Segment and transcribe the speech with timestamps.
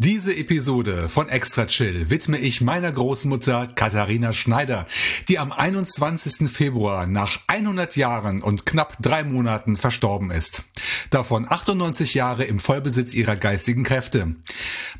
[0.00, 4.86] Diese Episode von Extra Chill widme ich meiner Großmutter Katharina Schneider,
[5.26, 6.48] die am 21.
[6.48, 10.66] Februar nach 100 Jahren und knapp drei Monaten verstorben ist.
[11.10, 14.36] Davon 98 Jahre im Vollbesitz ihrer geistigen Kräfte.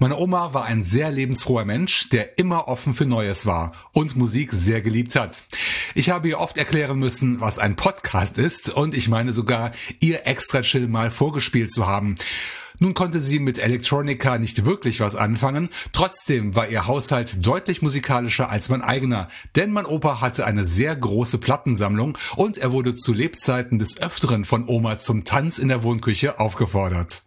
[0.00, 4.50] Meine Oma war ein sehr lebensfroher Mensch, der immer offen für Neues war und Musik
[4.52, 5.44] sehr geliebt hat.
[5.94, 9.70] Ich habe ihr oft erklären müssen, was ein Podcast ist und ich meine sogar,
[10.00, 12.16] ihr Extra Chill mal vorgespielt zu haben.
[12.80, 18.50] Nun konnte sie mit Electronica nicht wirklich was anfangen, trotzdem war ihr Haushalt deutlich musikalischer
[18.50, 23.12] als mein eigener, denn mein Opa hatte eine sehr große Plattensammlung und er wurde zu
[23.12, 27.22] Lebzeiten des Öfteren von Oma zum Tanz in der Wohnküche aufgefordert.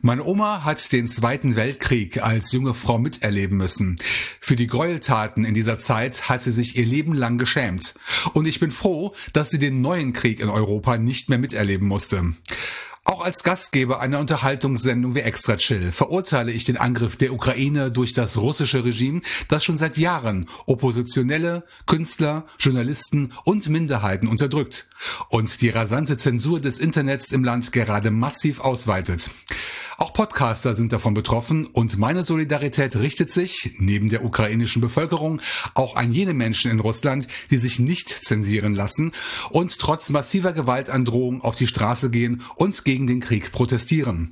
[0.00, 3.96] Meine Oma hat den Zweiten Weltkrieg als junge Frau miterleben müssen.
[4.38, 7.94] Für die Gräueltaten in dieser Zeit hat sie sich ihr Leben lang geschämt.
[8.34, 12.34] Und ich bin froh, dass sie den neuen Krieg in Europa nicht mehr miterleben musste.
[13.08, 18.14] Auch als Gastgeber einer Unterhaltungssendung wie Extra Chill verurteile ich den Angriff der Ukraine durch
[18.14, 24.88] das russische Regime, das schon seit Jahren Oppositionelle, Künstler, Journalisten und Minderheiten unterdrückt
[25.28, 29.30] und die rasante Zensur des Internets im Land gerade massiv ausweitet.
[29.98, 35.40] Auch Podcaster sind davon betroffen und meine Solidarität richtet sich, neben der ukrainischen Bevölkerung,
[35.72, 39.12] auch an jene Menschen in Russland, die sich nicht zensieren lassen
[39.48, 44.28] und trotz massiver Gewaltandrohung auf die Straße gehen und gegen den Krieg protestieren.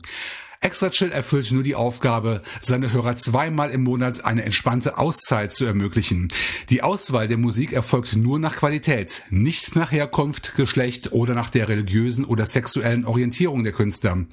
[0.65, 5.67] Extra Chill erfüllt nur die Aufgabe, seine Hörer zweimal im Monat eine entspannte Auszeit zu
[5.67, 6.29] ermöglichen.
[6.71, 11.69] Die Auswahl der Musik erfolgt nur nach Qualität, nicht nach Herkunft, Geschlecht oder nach der
[11.69, 14.25] religiösen oder sexuellen Orientierung der Künstler.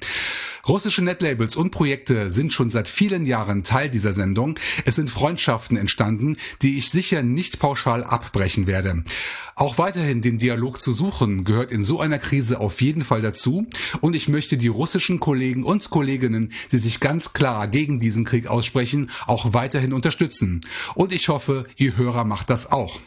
[0.66, 4.58] Russische Netlabels und Projekte sind schon seit vielen Jahren Teil dieser Sendung.
[4.84, 9.02] Es sind Freundschaften entstanden, die ich sicher nicht pauschal abbrechen werde.
[9.56, 13.66] Auch weiterhin den Dialog zu suchen gehört in so einer Krise auf jeden Fall dazu
[14.00, 15.90] und ich möchte die russischen Kollegen und
[16.22, 20.60] Kolleginnen, die sich ganz klar gegen diesen Krieg aussprechen, auch weiterhin unterstützen.
[20.94, 23.00] Und ich hoffe, ihr Hörer macht das auch.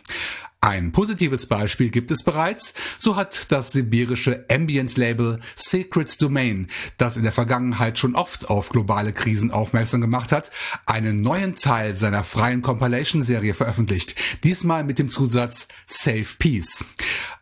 [0.66, 2.74] Ein positives Beispiel gibt es bereits.
[2.98, 9.14] So hat das sibirische Ambient-Label Secret Domain, das in der Vergangenheit schon oft auf globale
[9.14, 10.50] Krisen aufmerksam gemacht hat,
[10.88, 14.16] einen neuen Teil seiner freien Compilation-Serie veröffentlicht.
[14.44, 16.84] Diesmal mit dem Zusatz Save Peace.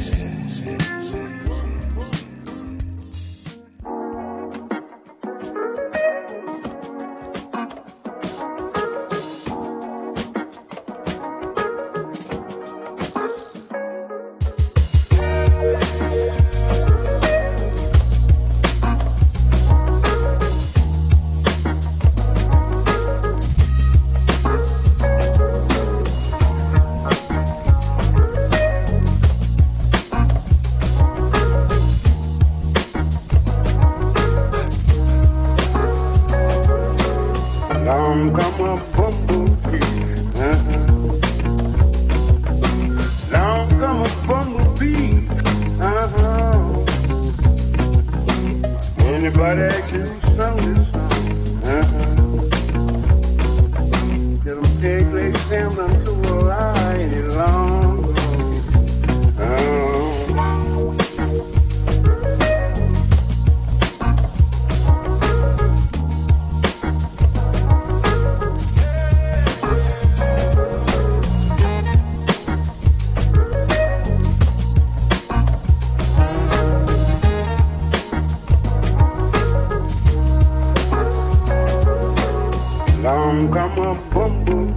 [83.49, 84.69] come, come on, boom, boom,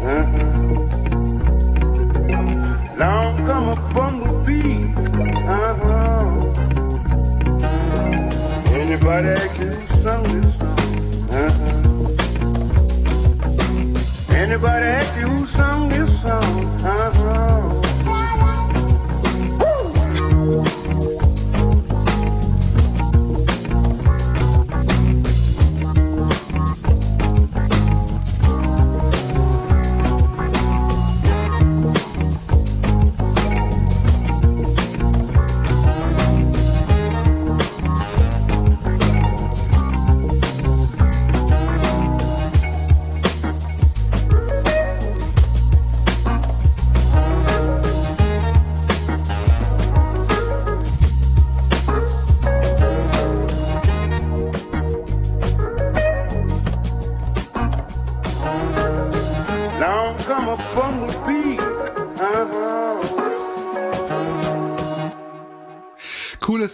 [0.00, 0.86] uh-huh.
[2.96, 4.92] Long come a bumblebee,
[5.48, 6.50] uh-huh.
[8.72, 9.79] Anybody can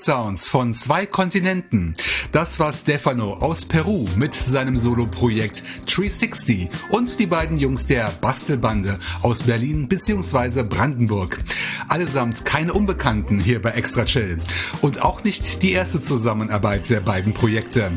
[0.06, 1.92] Sounds von zwei Kontinenten.
[2.30, 9.00] Das war Stefano aus Peru mit seinem Soloprojekt 360 und die beiden Jungs der Bastelbande
[9.22, 10.62] aus Berlin bzw.
[10.62, 11.42] Brandenburg.
[11.88, 14.38] Allesamt keine Unbekannten hier bei Extra Chill.
[14.80, 17.90] Und auch nicht die erste Zusammenarbeit der beiden Projekte.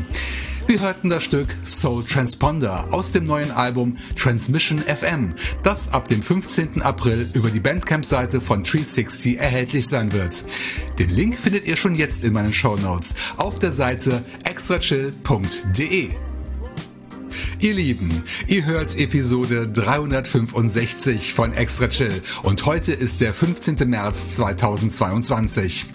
[0.70, 5.34] Wir hörten das Stück Soul Transponder aus dem neuen Album Transmission FM,
[5.64, 6.80] das ab dem 15.
[6.82, 10.44] April über die Bandcamp-Seite von 360 erhältlich sein wird.
[11.00, 16.10] Den Link findet ihr schon jetzt in meinen Show Notes auf der Seite extrachill.de.
[17.58, 23.90] Ihr Lieben, ihr hört Episode 365 von Extra Chill und heute ist der 15.
[23.90, 25.86] März 2022.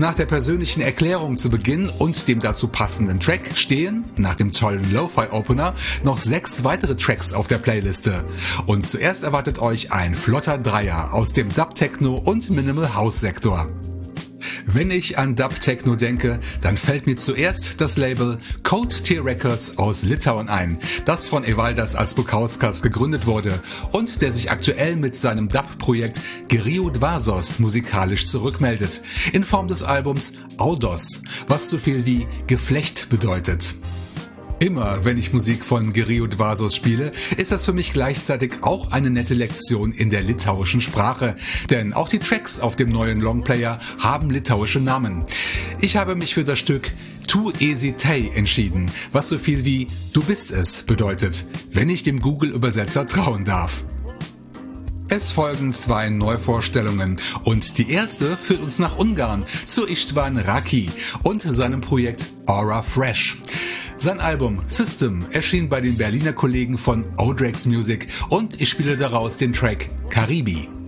[0.00, 4.90] Nach der persönlichen Erklärung zu Beginn und dem dazu passenden Track stehen, nach dem tollen
[4.90, 8.24] Lo-Fi-Opener, noch sechs weitere Tracks auf der Playliste.
[8.64, 13.68] Und zuerst erwartet euch ein flotter Dreier aus dem Dub-Techno und Minimal House Sektor.
[14.66, 19.78] Wenn ich an Dub Techno denke, dann fällt mir zuerst das Label Code Tier Records
[19.78, 23.60] aus Litauen ein, das von Evaldas Alsbukauskas gegründet wurde
[23.92, 29.00] und der sich aktuell mit seinem Dub-Projekt Gerio Dvasos musikalisch zurückmeldet,
[29.32, 33.74] in Form des Albums Audos, was so viel wie Geflecht bedeutet.
[34.60, 39.08] Immer wenn ich Musik von Gerio Dvasos spiele, ist das für mich gleichzeitig auch eine
[39.08, 41.34] nette Lektion in der litauischen Sprache.
[41.70, 45.24] Denn auch die Tracks auf dem neuen Longplayer haben litauische Namen.
[45.80, 46.92] Ich habe mich für das Stück
[47.26, 52.20] Tu esi tei entschieden, was so viel wie Du bist es bedeutet, wenn ich dem
[52.20, 53.84] Google-Übersetzer trauen darf.
[55.12, 60.88] Es folgen zwei Neuvorstellungen und die erste führt uns nach Ungarn zu Istvan Raki
[61.24, 63.38] und seinem Projekt Aura Fresh.
[63.96, 69.36] Sein Album System erschien bei den Berliner Kollegen von Odrex Music und ich spiele daraus
[69.36, 70.79] den Track Caribi.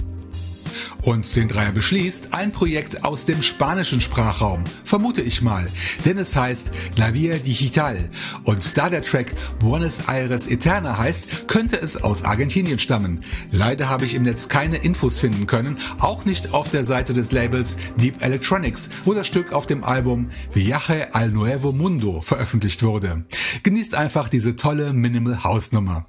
[1.03, 5.67] Und den Dreier beschließt ein Projekt aus dem spanischen Sprachraum, vermute ich mal,
[6.05, 8.09] denn es heißt La Via Digital.
[8.45, 13.25] Und da der Track Buenos Aires Eterna heißt, könnte es aus Argentinien stammen.
[13.51, 17.33] Leider habe ich im Netz keine Infos finden können, auch nicht auf der Seite des
[17.33, 23.25] Labels Deep Electronics, wo das Stück auf dem Album Viaje al Nuevo Mundo veröffentlicht wurde.
[23.65, 26.07] Genießt einfach diese tolle Minimal House Nummer.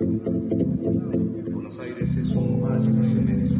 [0.00, 3.54] Buenos Aires es un valle de cemento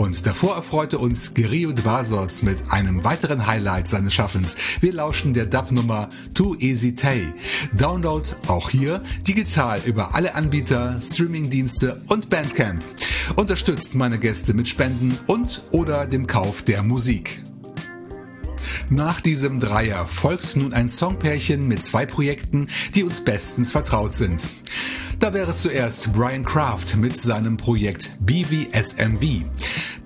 [0.00, 4.56] Und davor erfreute uns Gerio Dvasos mit einem weiteren Highlight seines Schaffens.
[4.80, 7.22] Wir lauschen der Dub-Nummer Too Easy Tay.
[7.74, 12.82] Download auch hier digital über alle Anbieter, Streamingdienste und Bandcamp.
[13.36, 17.42] Unterstützt meine Gäste mit Spenden und oder dem Kauf der Musik.
[18.88, 24.48] Nach diesem Dreier folgt nun ein Songpärchen mit zwei Projekten, die uns bestens vertraut sind.
[25.20, 29.44] Da wäre zuerst Brian Kraft mit seinem Projekt BVSMV.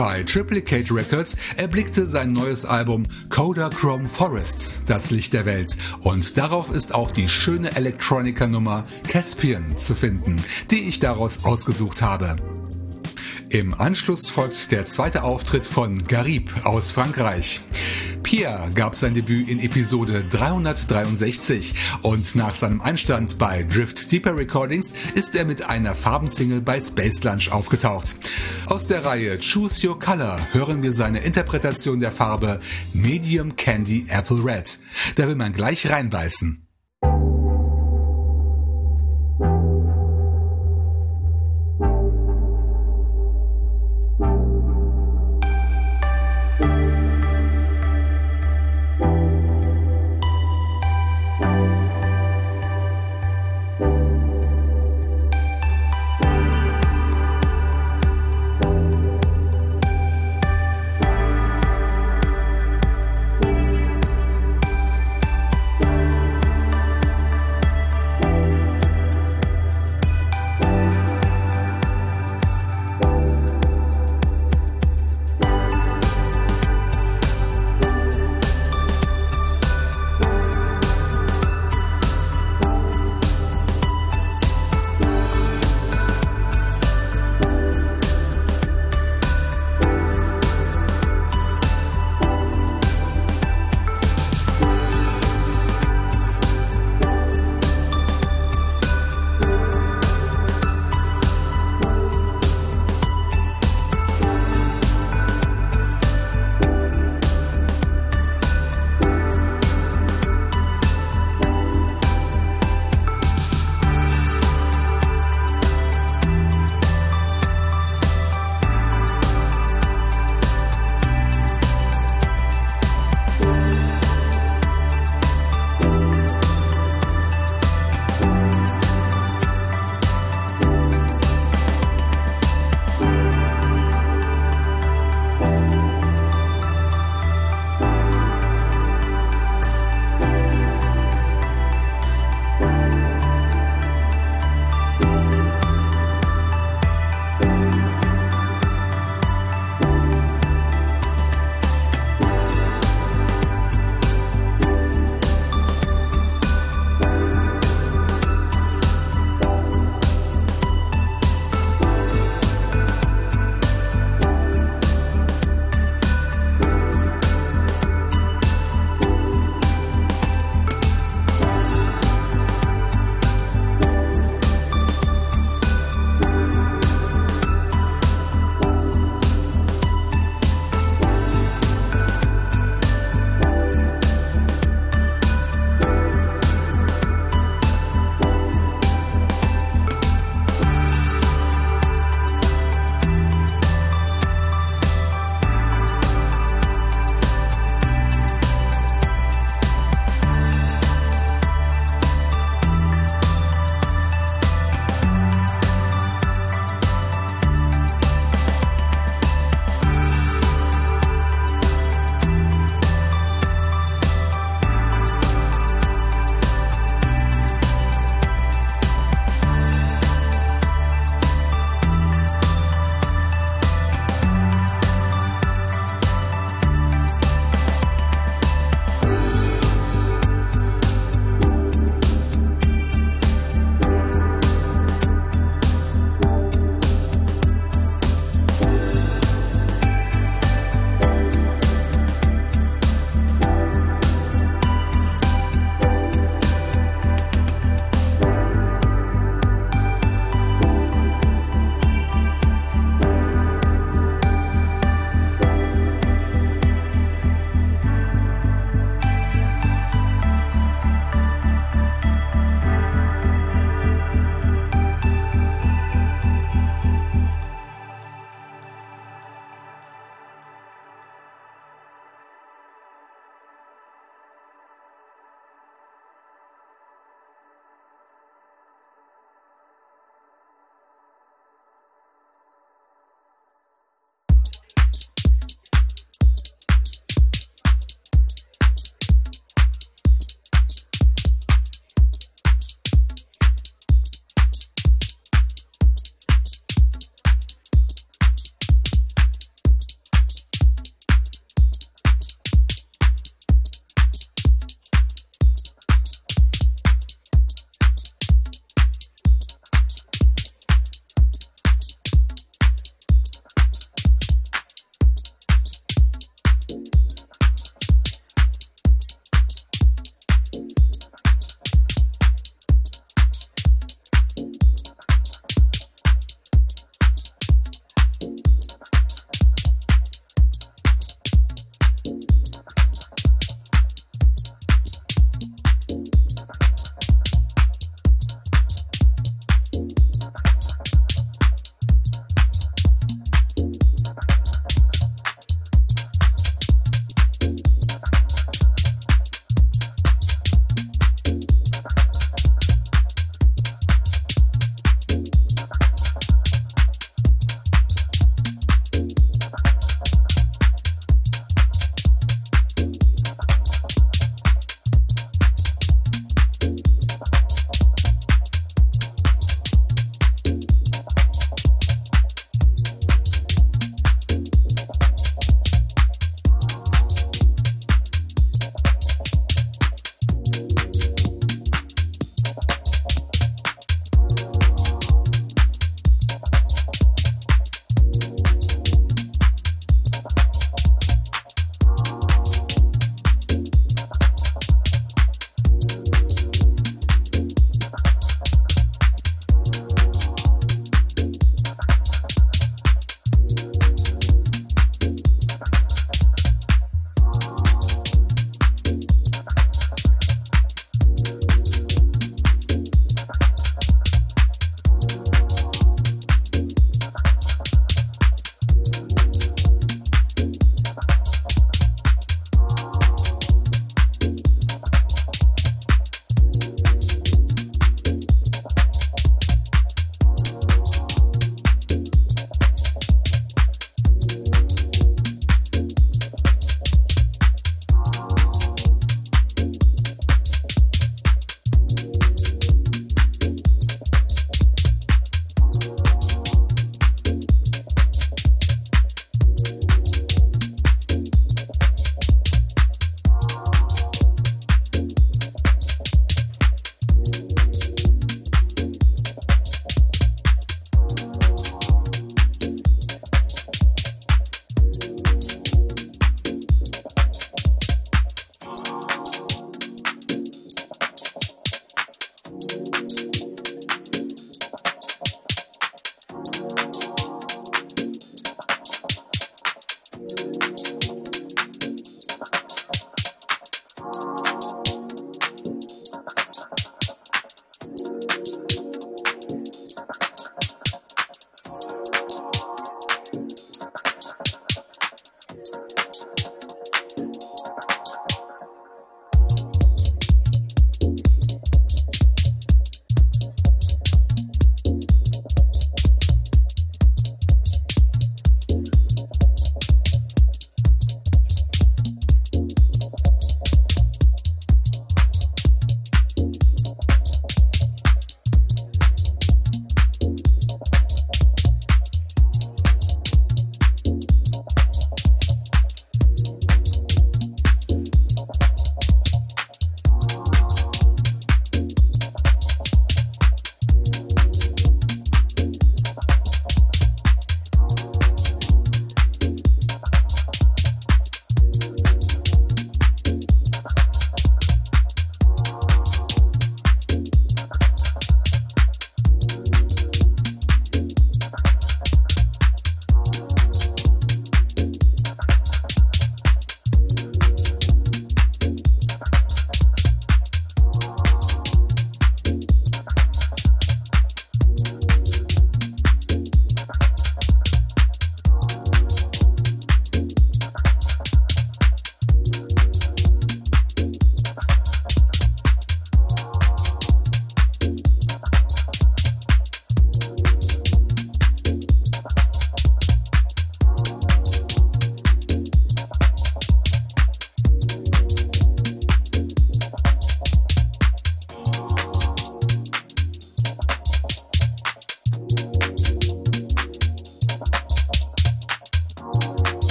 [0.00, 6.70] Bei Triplicate Records erblickte sein neues Album Kodachrome Forests das Licht der Welt und darauf
[6.70, 12.36] ist auch die schöne Elektroniker-Nummer Caspian zu finden, die ich daraus ausgesucht habe.
[13.52, 17.60] Im Anschluss folgt der zweite Auftritt von Garib aus Frankreich.
[18.22, 24.92] Pierre gab sein Debüt in Episode 363 und nach seinem Einstand bei Drift Deeper Recordings
[25.14, 28.14] ist er mit einer Farbensingle bei Space Lunch aufgetaucht.
[28.66, 32.60] Aus der Reihe Choose Your Color hören wir seine Interpretation der Farbe
[32.92, 34.78] Medium Candy Apple Red.
[35.16, 36.68] Da will man gleich reinbeißen.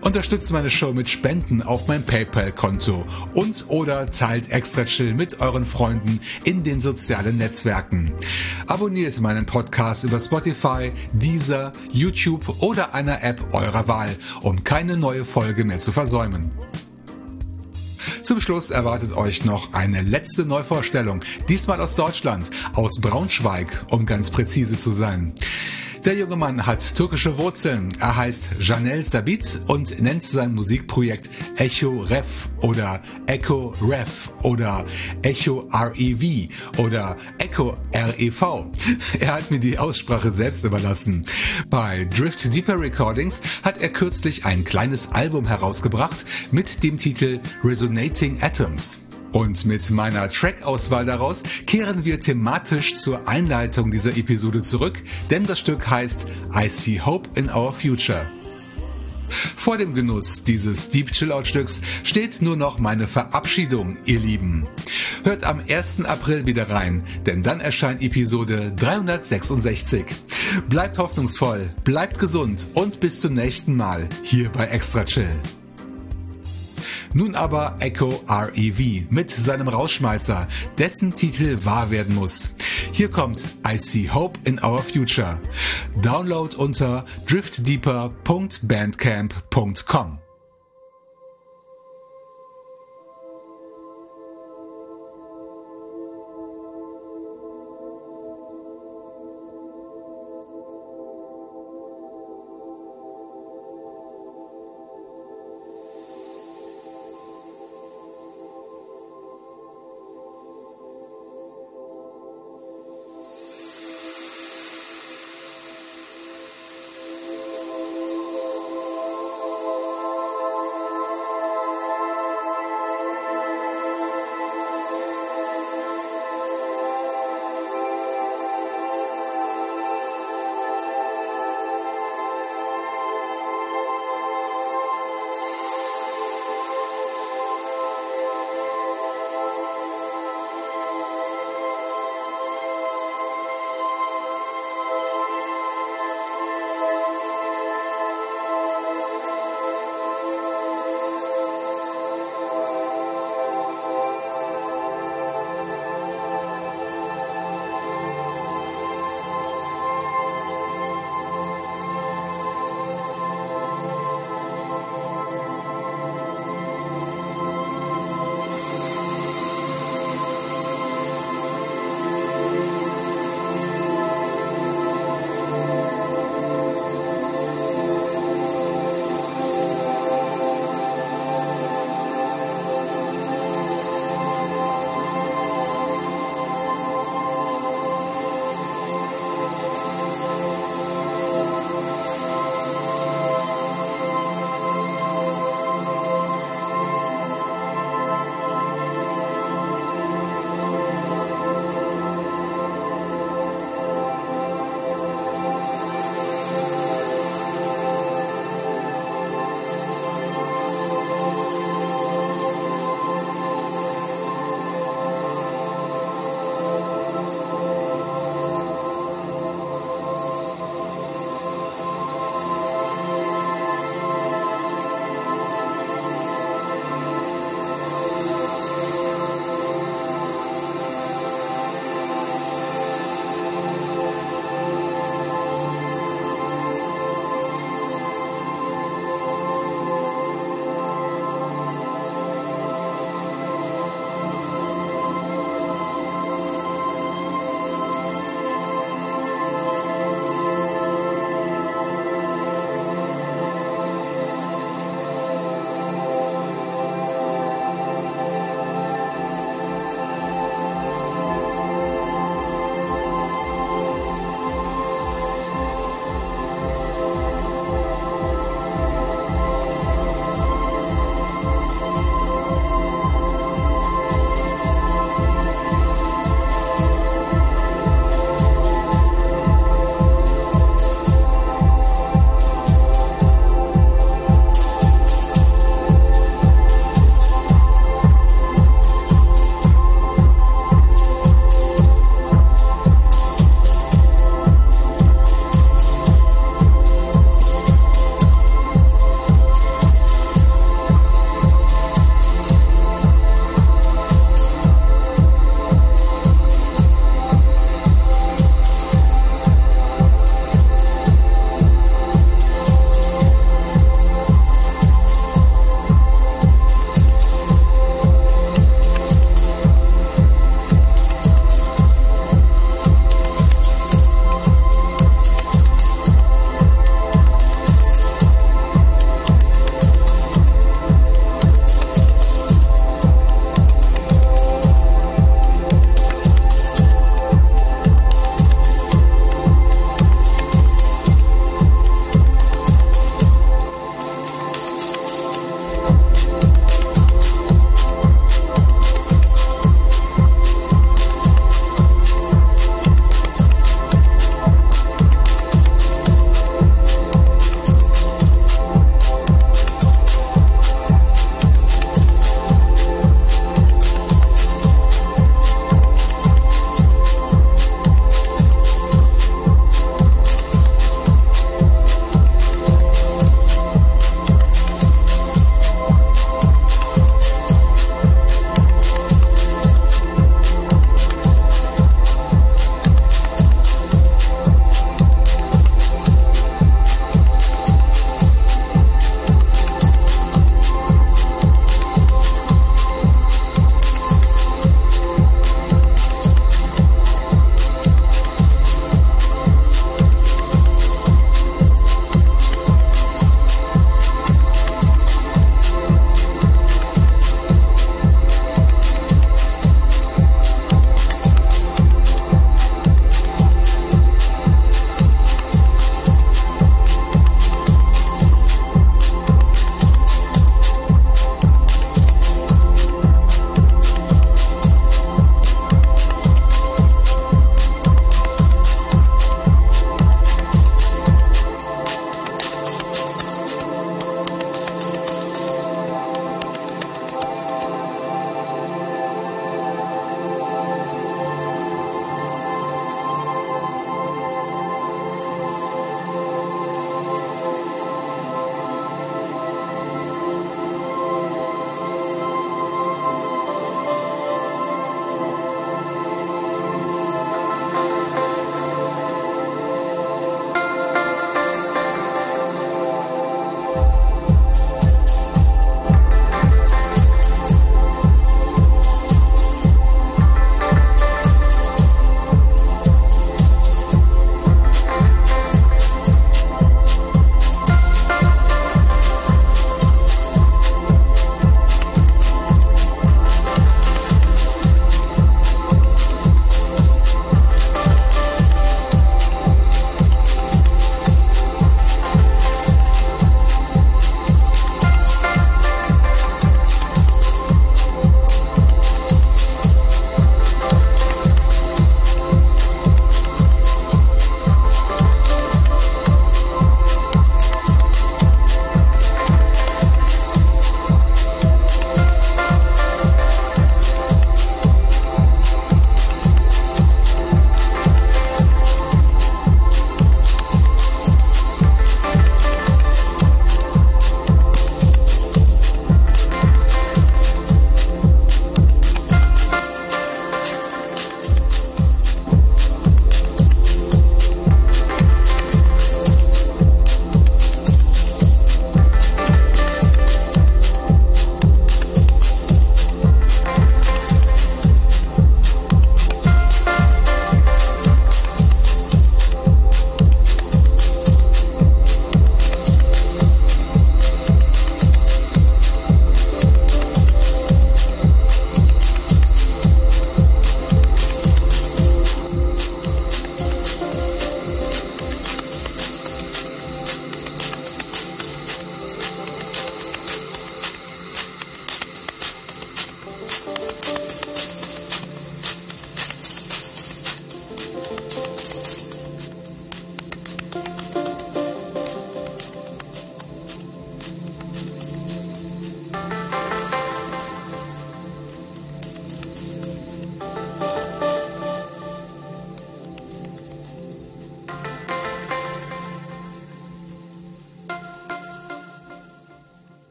[0.00, 3.04] Unterstützt meine Show mit Spenden auf mein PayPal-Konto
[3.34, 8.12] und oder teilt Extra Chill mit euren Freunden in den sozialen Netzwerken.
[8.66, 15.24] Abonniert meinen Podcast über Spotify, Deezer, YouTube oder einer App eurer Wahl, um keine neue
[15.24, 16.50] Folge mehr zu versäumen.
[18.22, 24.30] Zum Schluss erwartet euch noch eine letzte Neuvorstellung, diesmal aus Deutschland, aus Braunschweig, um ganz
[24.30, 25.32] präzise zu sein.
[26.04, 27.90] Der junge Mann hat türkische Wurzeln.
[28.00, 34.86] Er heißt Janel Sabit und nennt sein Musikprojekt Echo Ref oder Echo Ref oder
[35.20, 36.48] Echo REV
[36.78, 38.64] oder Echo REV.
[39.20, 41.26] Er hat mir die Aussprache selbst überlassen.
[41.68, 48.42] Bei Drift Deeper Recordings hat er kürzlich ein kleines Album herausgebracht mit dem Titel Resonating
[48.42, 49.09] Atoms.
[49.32, 55.60] Und mit meiner Track-Auswahl daraus kehren wir thematisch zur Einleitung dieser Episode zurück, denn das
[55.60, 58.26] Stück heißt I See Hope in Our Future.
[59.30, 64.66] Vor dem Genuss dieses Deep Chill-Out Stücks steht nur noch meine Verabschiedung, ihr Lieben.
[65.22, 66.04] Hört am 1.
[66.04, 70.04] April wieder rein, denn dann erscheint Episode 366.
[70.68, 75.28] Bleibt hoffnungsvoll, bleibt gesund und bis zum nächsten Mal hier bei Extra Chill.
[77.14, 80.46] Nun aber Echo REV mit seinem Rausschmeißer,
[80.78, 82.54] dessen Titel wahr werden muss.
[82.92, 85.40] Hier kommt I See Hope in Our Future.
[86.02, 90.18] Download unter driftdeeper.bandcamp.com.